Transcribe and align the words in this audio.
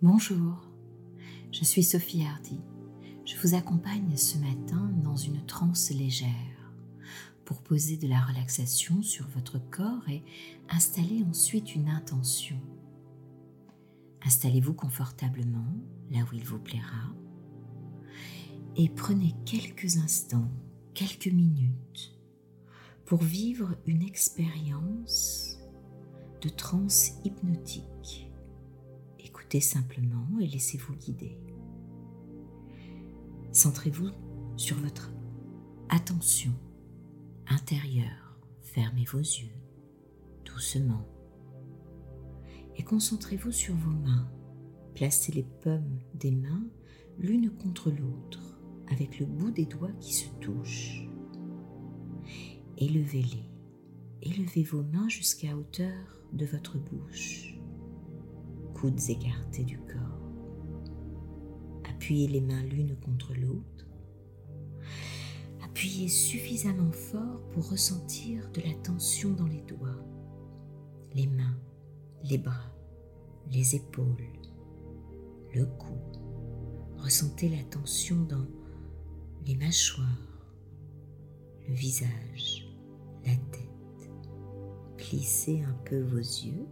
Bonjour, 0.00 0.54
je 1.50 1.64
suis 1.64 1.82
Sophie 1.82 2.22
Hardy. 2.22 2.60
Je 3.24 3.34
vous 3.42 3.56
accompagne 3.56 4.16
ce 4.16 4.38
matin 4.38 4.92
dans 5.02 5.16
une 5.16 5.44
transe 5.44 5.90
légère 5.90 6.72
pour 7.44 7.62
poser 7.62 7.96
de 7.96 8.06
la 8.06 8.20
relaxation 8.20 9.02
sur 9.02 9.26
votre 9.26 9.58
corps 9.70 10.08
et 10.08 10.22
installer 10.68 11.24
ensuite 11.28 11.74
une 11.74 11.88
intention. 11.88 12.60
Installez-vous 14.24 14.74
confortablement 14.74 15.74
là 16.12 16.20
où 16.30 16.34
il 16.36 16.44
vous 16.44 16.60
plaira 16.60 17.12
et 18.76 18.88
prenez 18.88 19.34
quelques 19.46 19.96
instants, 19.96 20.52
quelques 20.94 21.26
minutes 21.26 22.16
pour 23.04 23.24
vivre 23.24 23.74
une 23.84 24.04
expérience 24.04 25.58
de 26.40 26.48
transe 26.50 27.14
hypnotique 27.24 28.27
Écoutez 29.48 29.60
simplement 29.62 30.28
et 30.42 30.46
laissez-vous 30.46 30.94
guider. 30.96 31.38
Centrez-vous 33.50 34.10
sur 34.58 34.76
votre 34.76 35.10
attention 35.88 36.52
intérieure. 37.46 38.38
Fermez 38.60 39.06
vos 39.06 39.16
yeux 39.16 39.54
doucement 40.44 41.08
et 42.76 42.82
concentrez-vous 42.82 43.50
sur 43.50 43.74
vos 43.74 43.98
mains. 43.98 44.30
Placez 44.94 45.32
les 45.32 45.46
pommes 45.62 45.98
des 46.12 46.32
mains 46.32 46.66
l'une 47.18 47.48
contre 47.48 47.90
l'autre 47.90 48.60
avec 48.90 49.18
le 49.18 49.24
bout 49.24 49.50
des 49.50 49.64
doigts 49.64 49.94
qui 49.98 50.12
se 50.12 50.28
touchent. 50.42 51.08
Élevez-les. 52.76 53.48
Élevez 54.20 54.64
vos 54.64 54.82
mains 54.82 55.08
jusqu'à 55.08 55.56
hauteur 55.56 56.20
de 56.34 56.44
votre 56.44 56.76
bouche 56.76 57.57
coudes 58.80 59.10
écartés 59.10 59.64
du 59.64 59.78
corps. 59.78 60.30
Appuyez 61.90 62.28
les 62.28 62.40
mains 62.40 62.62
l'une 62.62 62.94
contre 62.96 63.34
l'autre. 63.34 63.86
Appuyez 65.64 66.08
suffisamment 66.08 66.92
fort 66.92 67.40
pour 67.50 67.70
ressentir 67.70 68.48
de 68.52 68.60
la 68.60 68.74
tension 68.74 69.32
dans 69.32 69.48
les 69.48 69.62
doigts, 69.62 70.04
les 71.12 71.26
mains, 71.26 71.58
les 72.22 72.38
bras, 72.38 72.72
les 73.50 73.74
épaules, 73.74 74.32
le 75.54 75.66
cou. 75.66 75.98
Ressentez 76.98 77.48
la 77.48 77.64
tension 77.64 78.16
dans 78.22 78.46
les 79.44 79.56
mâchoires, 79.56 80.06
le 81.66 81.74
visage, 81.74 82.72
la 83.24 83.34
tête. 83.34 84.10
Plissez 84.96 85.62
un 85.62 85.74
peu 85.84 86.00
vos 86.00 86.18
yeux 86.18 86.66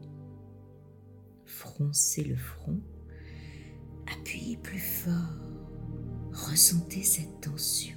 froncez 1.57 2.23
le 2.23 2.37
front, 2.37 2.81
appuyez 4.07 4.59
plus 4.59 4.79
fort, 4.79 5.39
ressentez 6.33 7.03
cette 7.03 7.41
tension. 7.41 7.97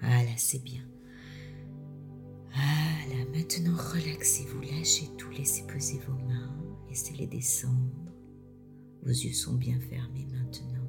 Ah 0.00 0.22
là, 0.22 0.30
c'est 0.36 0.62
bien. 0.62 0.86
Ah 2.54 3.08
là, 3.08 3.24
maintenant 3.36 3.76
relaxez-vous, 3.76 4.60
lâchez 4.60 5.08
tout, 5.18 5.30
laissez 5.30 5.66
poser 5.66 5.98
vos 6.06 6.14
mains, 6.28 6.56
laissez-les 6.88 7.26
descendre. 7.26 8.12
Vos 9.02 9.10
yeux 9.10 9.32
sont 9.32 9.54
bien 9.54 9.78
fermés 9.80 10.26
maintenant. 10.26 10.86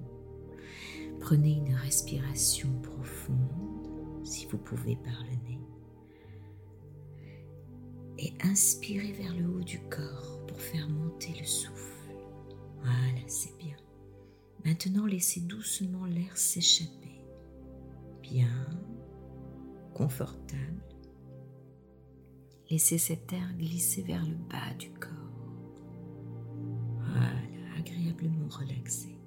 Prenez 1.19 1.53
une 1.53 1.73
respiration 1.73 2.69
profonde, 2.81 4.23
si 4.23 4.45
vous 4.45 4.57
pouvez 4.59 4.95
par 4.97 5.23
le 5.23 5.50
nez. 5.50 5.59
Et 8.19 8.33
inspirez 8.44 9.13
vers 9.13 9.33
le 9.35 9.47
haut 9.47 9.63
du 9.63 9.80
corps 9.89 10.42
faire 10.64 10.89
monter 10.89 11.33
le 11.39 11.45
souffle. 11.45 12.16
Voilà, 12.81 13.28
c'est 13.28 13.56
bien. 13.58 13.75
Maintenant, 14.66 15.06
laissez 15.06 15.42
doucement 15.42 16.06
l'air 16.06 16.38
s'échapper. 16.38 17.25
Bien, 18.22 18.68
confortable. 19.94 20.84
Laissez 22.69 22.97
cet 22.97 23.34
air 23.34 23.53
glisser 23.57 24.01
vers 24.03 24.25
le 24.25 24.35
bas 24.35 24.74
du 24.79 24.90
corps. 24.91 25.09
Voilà, 26.97 27.78
agréablement 27.78 28.47
relaxé. 28.47 29.18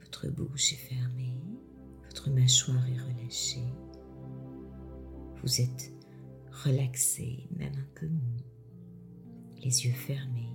Votre 0.00 0.28
bouche 0.28 0.72
est 0.72 0.76
fermée, 0.76 1.36
votre 2.04 2.30
mâchoire 2.30 2.86
est 2.88 2.98
relâchée. 2.98 3.68
Vous 5.42 5.60
êtes 5.60 5.92
relaxé, 6.64 7.48
même 7.56 7.74
un 7.74 7.98
peu 7.98 8.06
mou 8.06 8.36
les 9.62 9.86
yeux 9.86 9.92
fermés, 9.92 10.52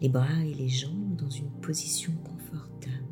les 0.00 0.08
bras 0.08 0.44
et 0.44 0.54
les 0.54 0.68
jambes 0.68 1.16
dans 1.16 1.30
une 1.30 1.50
position 1.60 2.12
confortable. 2.24 3.06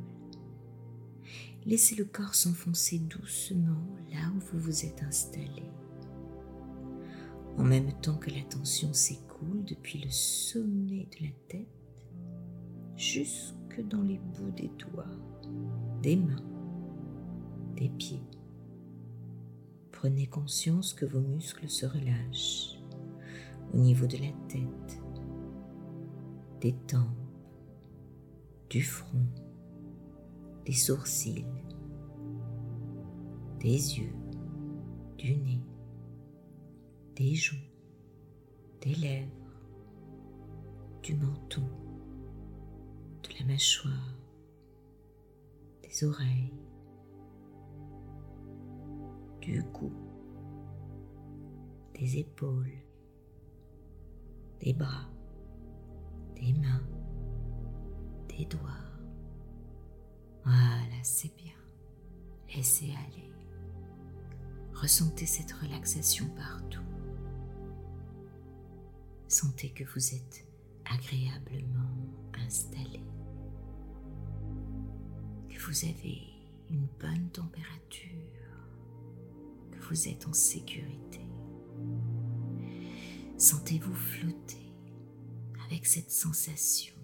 Laissez 1.66 1.94
le 1.94 2.04
corps 2.04 2.34
s'enfoncer 2.34 2.98
doucement 2.98 3.84
là 4.10 4.32
où 4.34 4.40
vous 4.40 4.58
vous 4.58 4.84
êtes 4.84 5.02
installé. 5.02 5.64
En 7.58 7.64
même 7.64 7.92
temps 8.00 8.16
que 8.16 8.30
la 8.30 8.42
tension 8.42 8.92
s'écoule 8.92 9.64
depuis 9.64 9.98
le 9.98 10.10
sommet 10.10 11.06
de 11.18 11.26
la 11.26 11.32
tête 11.48 11.66
jusque 12.96 13.82
dans 13.88 14.02
les 14.02 14.18
bouts 14.18 14.52
des 14.56 14.70
doigts, 14.78 15.04
des 16.02 16.16
mains, 16.16 16.44
des 17.76 17.90
pieds. 17.90 18.22
Prenez 19.92 20.26
conscience 20.26 20.94
que 20.94 21.04
vos 21.04 21.20
muscles 21.20 21.68
se 21.68 21.84
relâchent 21.84 22.79
au 23.72 23.76
niveau 23.76 24.06
de 24.06 24.16
la 24.16 24.32
tête, 24.48 25.02
des 26.60 26.74
tempes, 26.86 27.16
du 28.68 28.82
front, 28.82 29.26
des 30.64 30.72
sourcils, 30.72 31.46
des 33.60 33.98
yeux, 33.98 34.14
du 35.18 35.36
nez, 35.36 35.60
des 37.16 37.34
joues, 37.34 37.56
des 38.80 38.94
lèvres, 38.94 39.30
du 41.02 41.14
menton, 41.14 41.62
de 43.22 43.28
la 43.38 43.46
mâchoire, 43.46 44.14
des 45.82 46.04
oreilles, 46.04 46.54
du 49.40 49.62
cou, 49.72 49.92
des 51.98 52.18
épaules, 52.18 52.70
des 54.60 54.72
bras, 54.72 55.08
des 56.36 56.52
mains, 56.52 56.82
des 58.28 58.44
doigts. 58.44 58.60
Voilà, 60.44 61.02
c'est 61.02 61.34
bien. 61.36 61.52
Laissez 62.54 62.90
aller. 62.90 63.30
Ressentez 64.74 65.26
cette 65.26 65.52
relaxation 65.52 66.26
partout. 66.30 66.80
Sentez 69.28 69.70
que 69.70 69.84
vous 69.84 70.14
êtes 70.14 70.46
agréablement 70.84 71.94
installé, 72.44 73.04
que 75.48 75.58
vous 75.60 75.84
avez 75.84 76.22
une 76.70 76.86
bonne 76.98 77.28
température, 77.30 78.08
que 79.70 79.78
vous 79.88 80.08
êtes 80.08 80.26
en 80.26 80.32
sécurité. 80.32 81.09
Sentez-vous 83.40 83.94
flotter 83.94 84.70
avec 85.64 85.86
cette 85.86 86.10
sensation. 86.10 86.94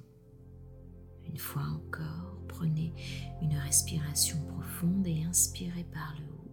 Une 1.25 1.39
fois 1.39 1.63
encore, 1.63 2.43
prenez 2.47 2.93
une 3.41 3.57
respiration 3.57 4.39
profonde 4.45 5.07
et 5.07 5.23
inspirez 5.23 5.85
par 5.85 6.15
le 6.19 6.27
haut. 6.27 6.51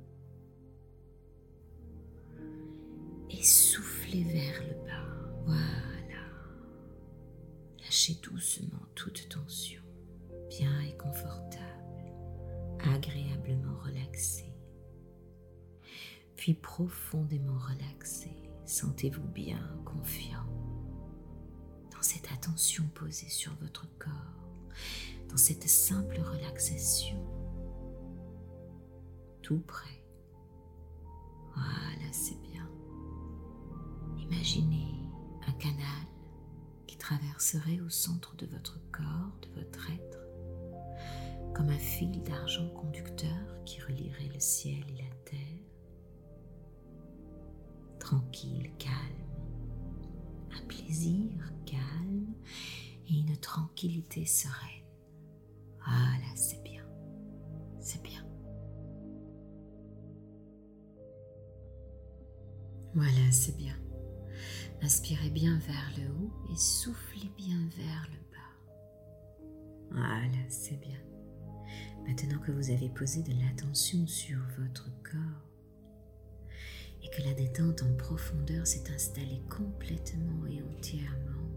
Et 3.29 3.43
soufflez 3.43 4.23
vers 4.23 4.63
le 4.63 4.73
bas. 4.85 5.43
Voilà. 5.47 6.29
Lâchez 7.81 8.15
doucement 8.23 8.87
toute 8.95 9.27
tension, 9.27 9.83
bien 10.47 10.79
et 10.79 10.95
confortable, 10.95 12.13
agréablement 12.79 13.77
relaxé. 13.83 14.45
Puis 16.37 16.53
profondément 16.53 17.59
relaxé 17.59 18.31
Sentez-vous 18.65 19.27
bien 19.27 19.59
confiant 19.83 20.45
dans 21.91 22.01
cette 22.01 22.31
attention 22.31 22.83
posée 22.95 23.29
sur 23.29 23.53
votre 23.61 23.87
corps, 23.99 24.69
dans 25.29 25.37
cette 25.37 25.67
simple 25.67 26.19
relaxation, 26.21 27.17
tout 29.41 29.59
près. 29.59 30.03
Voilà, 31.53 32.11
c'est 32.11 32.39
bien. 32.41 32.69
Imaginez 34.17 35.09
un 35.47 35.51
canal 35.53 36.07
qui 36.87 36.97
traverserait 36.97 37.81
au 37.81 37.89
centre 37.89 38.35
de 38.37 38.45
votre 38.45 38.79
corps, 38.91 39.37
de 39.41 39.59
votre 39.59 39.89
être, 39.91 41.53
comme 41.53 41.69
un 41.69 41.77
fil 41.77 42.23
d'argent 42.23 42.69
conducteur 42.69 43.63
qui 43.65 43.81
relierait 43.81 44.31
le 44.33 44.39
ciel 44.39 44.83
et 44.89 45.03
la 45.03 45.15
terre 45.25 45.62
tranquille, 48.13 48.71
calme, 48.77 48.95
un 50.51 50.67
plaisir 50.67 51.31
calme 51.65 52.35
et 53.09 53.19
une 53.19 53.35
tranquillité 53.37 54.25
sereine. 54.25 54.85
Voilà, 55.83 56.35
c'est 56.35 56.61
bien. 56.63 56.85
C'est 57.79 58.03
bien. 58.03 58.23
Voilà, 62.93 63.31
c'est 63.31 63.57
bien. 63.57 63.75
Inspirez 64.83 65.31
bien 65.31 65.57
vers 65.59 65.91
le 65.97 66.11
haut 66.11 66.33
et 66.51 66.55
soufflez 66.55 67.31
bien 67.35 67.67
vers 67.77 68.09
le 68.11 68.19
bas. 68.31 69.49
Voilà, 69.91 70.49
c'est 70.49 70.79
bien. 70.79 70.99
Maintenant 72.05 72.39
que 72.39 72.51
vous 72.51 72.69
avez 72.69 72.89
posé 72.89 73.23
de 73.23 73.33
l'attention 73.41 74.05
sur 74.05 74.39
votre 74.59 74.89
corps 75.01 75.52
et 77.03 77.09
que 77.09 77.21
la 77.23 77.33
détente 77.33 77.83
en 77.83 77.93
profondeur 77.95 78.65
s'est 78.65 78.89
installée 78.93 79.41
complètement 79.49 80.45
et 80.47 80.61
entièrement 80.63 81.49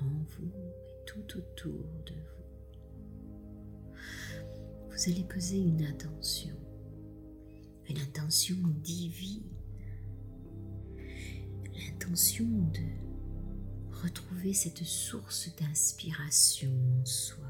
en 0.00 0.24
vous 0.38 0.52
et 0.86 1.04
tout 1.06 1.38
autour 1.38 1.84
de 2.06 2.14
vous, 2.14 2.44
vous 4.90 5.10
allez 5.10 5.24
poser 5.24 5.58
une 5.58 5.84
intention, 5.84 6.56
une 7.88 7.98
intention 7.98 8.56
divine 8.82 9.42
l'intention 11.74 12.44
de 12.44 14.00
retrouver 14.02 14.52
cette 14.52 14.84
source 14.84 15.54
d'inspiration 15.56 16.70
en 17.00 17.04
soi, 17.04 17.44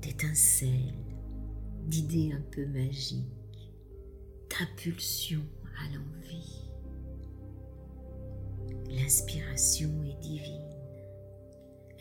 d'étincelles, 0.00 0.94
d'idées 1.86 2.32
un 2.32 2.40
peu 2.50 2.66
magiques, 2.66 3.41
à 4.60 5.94
l'envie. 5.94 6.62
L'inspiration 8.90 10.02
est 10.04 10.20
divine. 10.20 10.60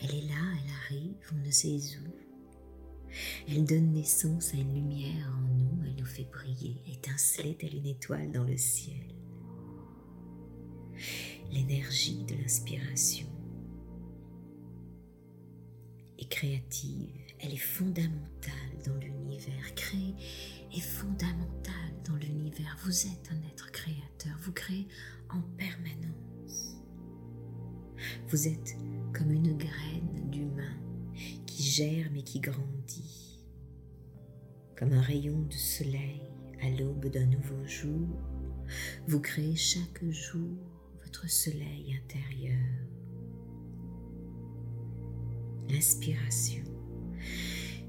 Elle 0.01 0.15
est 0.15 0.27
là, 0.27 0.35
elle 0.35 0.71
arrive, 0.85 1.31
on 1.33 1.45
ne 1.45 1.51
sait 1.51 1.77
où. 1.77 3.09
Elle 3.47 3.65
donne 3.65 3.91
naissance 3.91 4.53
à 4.53 4.57
une 4.57 4.73
lumière 4.73 5.31
en 5.37 5.41
nous, 5.55 5.83
elle 5.85 5.95
nous 5.95 6.05
fait 6.05 6.27
briller, 6.31 6.77
étinceler 6.91 7.55
telle 7.55 7.75
une 7.75 7.87
étoile 7.87 8.31
dans 8.31 8.43
le 8.43 8.57
ciel 8.57 9.11
l'énergie 11.51 12.23
de 12.23 12.35
l'inspiration 12.35 13.27
est 16.17 16.29
créative, 16.29 17.09
elle 17.39 17.53
est 17.53 17.57
fondamentale 17.57 18.53
dans 18.85 18.95
l'univers. 18.95 19.75
Créer 19.75 20.15
est 20.73 20.79
fondamental 20.79 21.60
Vous 22.83 23.07
êtes 23.07 23.29
un 23.31 23.47
être 23.49 23.71
créateur, 23.71 24.37
vous 24.41 24.51
créez 24.51 24.87
en 25.29 25.41
permanence. 25.57 26.77
Vous 28.27 28.47
êtes 28.47 28.75
comme 29.13 29.31
une 29.31 29.57
graine 29.57 30.29
d'humain 30.31 30.77
qui 31.45 31.63
germe 31.63 32.15
et 32.15 32.23
qui 32.23 32.39
grandit, 32.39 33.45
comme 34.75 34.93
un 34.93 35.01
rayon 35.01 35.41
de 35.41 35.53
soleil 35.53 36.21
à 36.61 36.69
l'aube 36.69 37.07
d'un 37.07 37.27
nouveau 37.27 37.67
jour. 37.67 38.09
Vous 39.07 39.19
créez 39.19 39.55
chaque 39.55 40.03
jour 40.09 40.57
soleil 41.27 41.97
intérieur. 42.03 42.57
L'inspiration, 45.69 46.63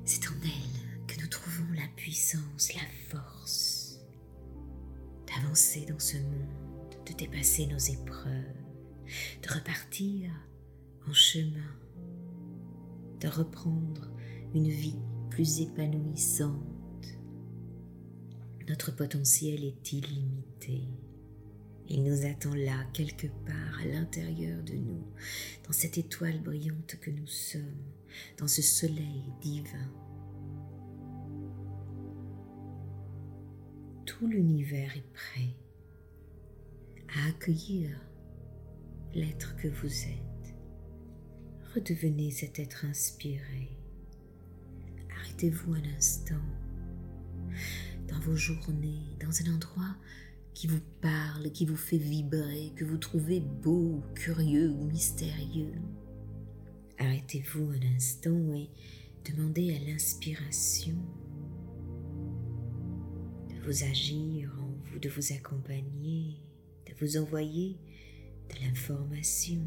c'est 0.04 0.26
en 0.28 0.34
elle 0.44 1.06
que 1.06 1.20
nous 1.20 1.28
trouvons 1.28 1.72
la 1.74 1.88
puissance, 1.96 2.72
la 2.74 2.86
force 3.10 3.71
d'avancer 5.34 5.86
dans 5.86 5.98
ce 5.98 6.16
monde, 6.16 6.96
de 7.06 7.12
dépasser 7.12 7.66
nos 7.66 7.78
épreuves, 7.78 8.56
de 9.42 9.52
repartir 9.52 10.30
en 11.08 11.12
chemin, 11.12 11.76
de 13.20 13.28
reprendre 13.28 14.10
une 14.54 14.68
vie 14.68 14.98
plus 15.30 15.60
épanouissante. 15.60 16.62
Notre 18.68 18.94
potentiel 18.94 19.64
est 19.64 19.92
illimité. 19.92 20.82
Il 21.88 22.04
nous 22.04 22.24
attend 22.24 22.54
là, 22.54 22.84
quelque 22.92 23.26
part, 23.26 23.80
à 23.80 23.86
l'intérieur 23.86 24.62
de 24.62 24.74
nous, 24.74 25.04
dans 25.66 25.72
cette 25.72 25.98
étoile 25.98 26.40
brillante 26.40 26.96
que 27.00 27.10
nous 27.10 27.26
sommes, 27.26 27.62
dans 28.38 28.48
ce 28.48 28.62
soleil 28.62 29.24
divin. 29.40 29.90
L'univers 34.28 34.96
est 34.96 35.12
prêt 35.12 35.50
à 37.16 37.28
accueillir 37.28 37.90
l'être 39.14 39.56
que 39.56 39.66
vous 39.66 40.04
êtes. 40.04 40.54
Redevenez 41.74 42.30
cet 42.30 42.60
être 42.60 42.84
inspiré. 42.84 43.68
Arrêtez-vous 45.18 45.74
un 45.74 45.96
instant 45.96 46.40
dans 48.08 48.20
vos 48.20 48.36
journées, 48.36 49.18
dans 49.20 49.42
un 49.42 49.54
endroit 49.54 49.96
qui 50.54 50.68
vous 50.68 50.82
parle, 51.00 51.50
qui 51.50 51.66
vous 51.66 51.76
fait 51.76 51.98
vibrer, 51.98 52.72
que 52.76 52.84
vous 52.84 52.98
trouvez 52.98 53.40
beau, 53.40 54.02
curieux 54.14 54.70
ou 54.70 54.84
mystérieux. 54.84 55.74
Arrêtez-vous 56.98 57.72
un 57.72 57.96
instant 57.96 58.54
et 58.54 58.70
demandez 59.24 59.74
à 59.74 59.90
l'inspiration 59.90 60.96
vous 63.64 63.84
agir 63.84 64.50
en 64.60 64.70
vous, 64.84 64.98
de 64.98 65.08
vous 65.08 65.32
accompagner, 65.32 66.36
de 66.86 66.94
vous 67.00 67.16
envoyer 67.16 67.76
de 68.50 68.64
l'information. 68.64 69.60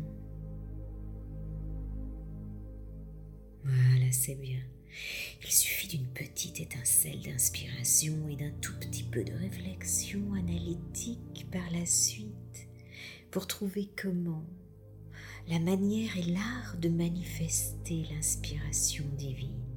Voilà, 3.64 4.12
c'est 4.12 4.36
bien. 4.36 4.62
Il 5.44 5.52
suffit 5.52 5.88
d'une 5.88 6.08
petite 6.08 6.60
étincelle 6.60 7.22
d'inspiration 7.22 8.28
et 8.30 8.36
d'un 8.36 8.52
tout 8.62 8.78
petit 8.80 9.04
peu 9.04 9.24
de 9.24 9.34
réflexion 9.34 10.34
analytique 10.34 11.48
par 11.52 11.70
la 11.72 11.86
suite 11.86 12.68
pour 13.32 13.48
trouver 13.48 13.90
comment 14.02 14.46
la 15.48 15.60
manière 15.60 16.18
et 16.18 16.24
l'art 16.24 16.78
de 16.80 16.90
manifester 16.90 18.06
l'inspiration 18.12 19.06
divine. 19.18 19.75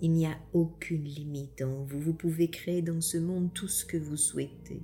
Il 0.00 0.12
n'y 0.12 0.26
a 0.26 0.38
aucune 0.52 1.04
limite 1.04 1.62
en 1.62 1.84
vous. 1.84 2.00
Vous 2.00 2.12
pouvez 2.12 2.50
créer 2.50 2.82
dans 2.82 3.00
ce 3.00 3.16
monde 3.16 3.52
tout 3.54 3.68
ce 3.68 3.84
que 3.84 3.96
vous 3.96 4.16
souhaitez, 4.16 4.82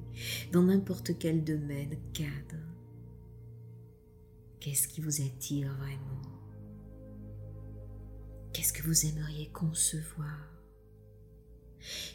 dans 0.52 0.62
n'importe 0.62 1.18
quel 1.18 1.44
domaine, 1.44 1.96
cadre. 2.14 2.62
Qu'est-ce 4.58 4.88
qui 4.88 5.00
vous 5.00 5.20
attire 5.20 5.74
vraiment? 5.76 6.22
Qu'est-ce 8.52 8.72
que 8.72 8.82
vous 8.82 9.06
aimeriez 9.06 9.48
concevoir? 9.48 10.48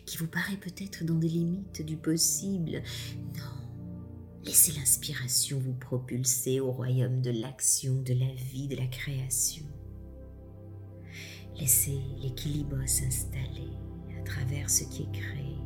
Qui 0.05 0.17
vous 0.17 0.27
paraît 0.27 0.57
peut-être 0.57 1.03
dans 1.03 1.17
des 1.17 1.27
limites 1.27 1.81
du 1.81 1.97
possible 1.97 2.81
Non. 3.35 3.67
Laissez 4.45 4.71
l'inspiration 4.71 5.59
vous 5.59 5.73
propulser 5.73 6.61
au 6.61 6.71
royaume 6.71 7.21
de 7.21 7.31
l'action, 7.31 8.01
de 8.01 8.13
la 8.13 8.33
vie, 8.33 8.69
de 8.69 8.77
la 8.77 8.87
création. 8.87 9.65
Laissez 11.59 11.99
l'équilibre 12.21 12.77
s'installer 12.85 13.71
à 14.19 14.23
travers 14.23 14.69
ce 14.69 14.83
qui 14.83 15.03
est 15.03 15.11
créé. 15.11 15.57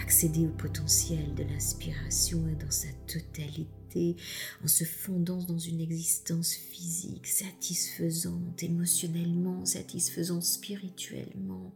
Accédez 0.00 0.46
au 0.46 0.50
potentiel 0.50 1.34
de 1.34 1.44
l'inspiration 1.44 2.48
et 2.48 2.56
dans 2.56 2.70
sa 2.70 2.88
totalité 3.06 4.16
en 4.64 4.66
se 4.66 4.84
fondant 4.84 5.42
dans 5.42 5.58
une 5.58 5.80
existence 5.80 6.54
physique 6.54 7.26
satisfaisante, 7.26 8.62
émotionnellement 8.62 9.64
satisfaisante, 9.64 10.42
spirituellement, 10.42 11.72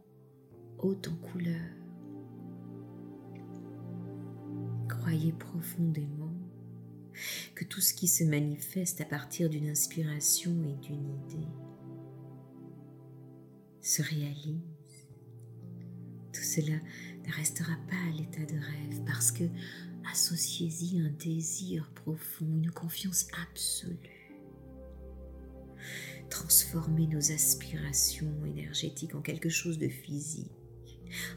haute 0.79 1.07
en 1.07 1.15
couleur. 1.15 1.69
Croyez 4.89 5.31
profondément 5.31 6.33
que 7.55 7.63
tout 7.63 7.81
ce 7.81 7.93
qui 7.93 8.07
se 8.07 8.23
manifeste 8.23 8.99
à 9.01 9.05
partir 9.05 9.49
d'une 9.49 9.69
inspiration 9.69 10.51
et 10.63 10.85
d'une 10.85 11.09
idée 11.09 11.47
se 13.87 14.01
réalise. 14.01 15.07
Tout 16.33 16.43
cela 16.43 16.77
ne 17.25 17.31
restera 17.31 17.73
pas 17.89 17.95
à 17.95 18.17
l'état 18.17 18.45
de 18.45 18.59
rêve 18.59 19.03
parce 19.05 19.31
que 19.31 19.45
associez-y 20.11 20.99
un 20.99 21.09
désir 21.09 21.89
profond, 21.95 22.45
une 22.45 22.71
confiance 22.71 23.27
absolue. 23.45 24.43
Transformez 26.29 27.07
nos 27.07 27.31
aspirations 27.31 28.45
énergétiques 28.45 29.15
en 29.15 29.21
quelque 29.21 29.49
chose 29.49 29.77
de 29.77 29.87
physique, 29.87 30.51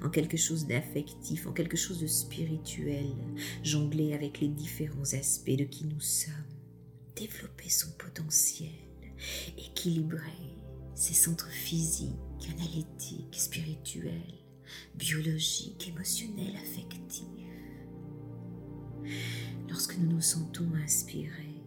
en 0.02 0.10
quelque 0.10 0.36
chose 0.36 0.66
d'affectif, 0.66 1.46
en 1.46 1.52
quelque 1.52 1.76
chose 1.76 2.00
de 2.00 2.08
spirituel, 2.08 3.14
jongler 3.62 4.12
avec 4.12 4.40
les 4.40 4.48
différents 4.48 5.14
aspects 5.14 5.56
de 5.56 5.64
qui 5.64 5.84
nous 5.84 6.00
sommes, 6.00 6.34
développer 7.14 7.70
son 7.70 7.92
potentiel, 7.92 8.70
équilibrer 9.56 10.56
ses 10.96 11.14
centres 11.14 11.50
physiques, 11.50 12.10
analytiques, 12.48 13.34
spirituels, 13.34 14.38
biologiques, 14.94 15.88
émotionnels, 15.88 16.56
affectifs 16.56 17.40
lorsque 19.68 19.96
nous 19.98 20.12
nous 20.12 20.20
sentons 20.20 20.68
inspirés, 20.84 21.64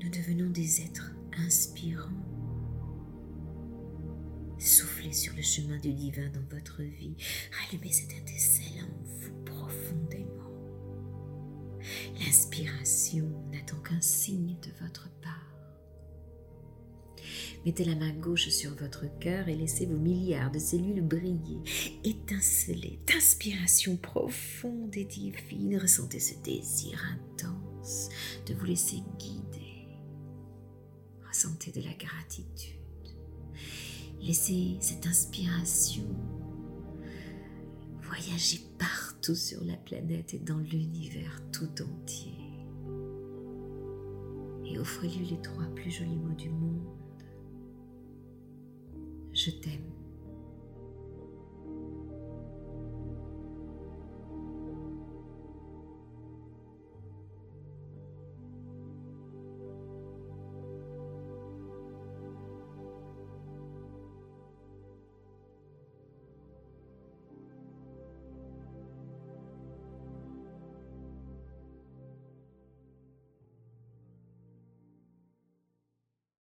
nous 0.00 0.10
devenons 0.10 0.50
des 0.50 0.82
êtres 0.82 1.12
inspirants. 1.38 2.08
Soufflez 4.58 5.12
sur 5.12 5.34
le 5.36 5.42
chemin 5.42 5.78
du 5.78 5.92
divin 5.92 6.28
dans 6.30 6.56
votre 6.56 6.82
vie. 6.82 7.14
Rallumez 7.52 7.92
cette 7.92 8.12
étincelle 8.12 8.82
en 8.82 9.04
vous 9.04 9.44
profondément. 9.44 10.50
L'inspiration 12.18 13.30
n'attend 13.52 13.78
qu'un 13.80 14.00
signe 14.00 14.56
de 14.60 14.84
votre 14.84 15.08
part. 15.20 15.27
Mettez 17.64 17.84
la 17.84 17.96
main 17.96 18.12
gauche 18.12 18.48
sur 18.48 18.74
votre 18.74 19.04
cœur 19.18 19.48
et 19.48 19.56
laissez 19.56 19.86
vos 19.86 19.96
milliards 19.96 20.50
de 20.50 20.58
cellules 20.58 21.02
briller, 21.02 21.60
étinceler 22.04 23.00
d'inspiration 23.06 23.96
profonde 23.96 24.96
et 24.96 25.04
divine. 25.04 25.78
Ressentez 25.78 26.20
ce 26.20 26.34
désir 26.42 26.98
intense 27.12 28.08
de 28.46 28.54
vous 28.54 28.64
laisser 28.64 29.02
guider. 29.18 29.88
Ressentez 31.26 31.72
de 31.72 31.82
la 31.82 31.94
gratitude. 31.94 32.78
Laissez 34.20 34.76
cette 34.80 35.06
inspiration 35.06 36.04
voyager 38.02 38.60
partout 38.78 39.34
sur 39.34 39.62
la 39.64 39.76
planète 39.76 40.34
et 40.34 40.38
dans 40.38 40.58
l'univers 40.58 41.42
tout 41.52 41.82
entier. 41.82 42.32
Et 44.64 44.78
offrez-lui 44.78 45.26
les 45.26 45.40
trois 45.40 45.66
plus 45.74 45.90
jolis 45.90 46.16
mots 46.16 46.34
du 46.34 46.50
monde. 46.50 46.86
Je 49.32 49.50
t'aime. 49.50 49.97